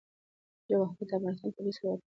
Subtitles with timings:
[0.69, 1.99] جواهرات د افغانستان طبعي ثروت دی.